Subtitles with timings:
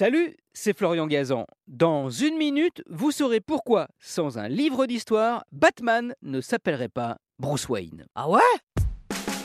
[0.00, 1.44] Salut, c'est Florian Gazan.
[1.68, 7.68] Dans une minute, vous saurez pourquoi, sans un livre d'histoire, Batman ne s'appellerait pas Bruce
[7.68, 8.06] Wayne.
[8.14, 8.40] Ah ouais?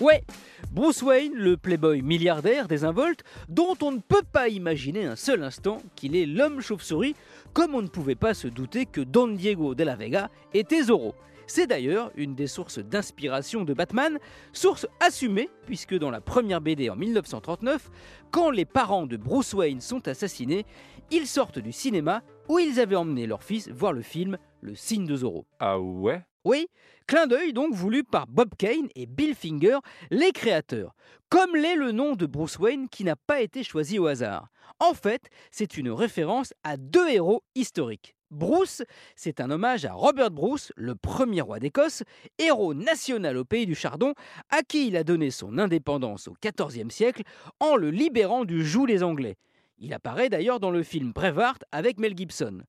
[0.00, 0.24] Ouais,
[0.70, 5.78] Bruce Wayne, le playboy milliardaire désinvolte, dont on ne peut pas imaginer un seul instant
[5.96, 7.16] qu'il est l'homme chauve-souris,
[7.52, 11.16] comme on ne pouvait pas se douter que Don Diego de la Vega était Zorro.
[11.48, 14.20] C'est d'ailleurs une des sources d'inspiration de Batman,
[14.52, 17.90] source assumée puisque dans la première BD en 1939,
[18.30, 20.64] quand les parents de Bruce Wayne sont assassinés,
[21.10, 25.06] ils sortent du cinéma où ils avaient emmené leur fils voir le film Le signe
[25.06, 25.46] de Zorro.
[25.58, 26.22] Ah ouais?
[26.44, 26.68] Oui,
[27.06, 29.76] clin d'œil donc voulu par Bob Kane et Bill Finger,
[30.10, 30.94] les créateurs,
[31.28, 34.48] comme l'est le nom de Bruce Wayne qui n'a pas été choisi au hasard.
[34.78, 38.14] En fait, c'est une référence à deux héros historiques.
[38.30, 38.82] Bruce,
[39.16, 42.04] c'est un hommage à Robert Bruce, le premier roi d'Écosse,
[42.38, 44.14] héros national au pays du chardon,
[44.48, 47.22] à qui il a donné son indépendance au XIVe siècle
[47.58, 49.36] en le libérant du joug des Anglais.
[49.78, 52.62] Il apparaît d'ailleurs dans le film Braveheart avec Mel Gibson.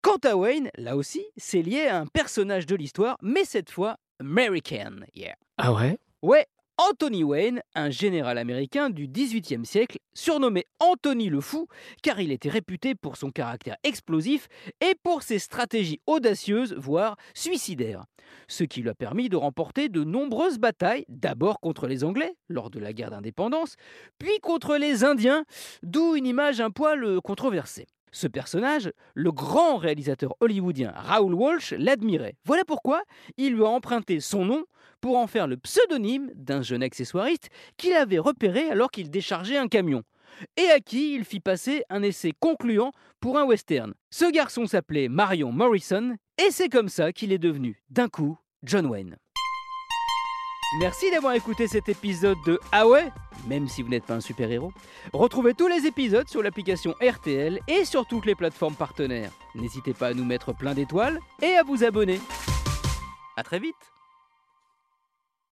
[0.00, 3.96] Quant à Wayne, là aussi, c'est lié à un personnage de l'histoire, mais cette fois
[4.20, 5.00] American.
[5.14, 5.34] Yeah.
[5.56, 5.98] Ah ouais?
[6.22, 6.46] Ouais,
[6.78, 11.66] Anthony Wayne, un général américain du XVIIIe siècle, surnommé Anthony le Fou,
[12.00, 14.46] car il était réputé pour son caractère explosif
[14.80, 18.04] et pour ses stratégies audacieuses, voire suicidaires.
[18.46, 22.70] Ce qui lui a permis de remporter de nombreuses batailles, d'abord contre les Anglais, lors
[22.70, 23.74] de la guerre d'indépendance,
[24.20, 25.44] puis contre les Indiens,
[25.82, 27.88] d'où une image un poil controversée.
[28.12, 32.36] Ce personnage, le grand réalisateur hollywoodien Raoul Walsh l'admirait.
[32.44, 33.02] Voilà pourquoi
[33.36, 34.64] il lui a emprunté son nom
[35.00, 39.68] pour en faire le pseudonyme d'un jeune accessoiriste qu'il avait repéré alors qu'il déchargeait un
[39.68, 40.02] camion
[40.56, 43.94] et à qui il fit passer un essai concluant pour un western.
[44.10, 48.86] Ce garçon s'appelait Marion Morrison et c'est comme ça qu'il est devenu, d'un coup, John
[48.86, 49.16] Wayne.
[50.80, 53.10] Merci d'avoir écouté cet épisode de Ah ouais
[53.46, 54.72] même si vous n'êtes pas un super-héros.
[55.12, 59.32] Retrouvez tous les épisodes sur l'application RTL et sur toutes les plateformes partenaires.
[59.54, 62.20] N'hésitez pas à nous mettre plein d'étoiles et à vous abonner.
[63.36, 63.76] A très vite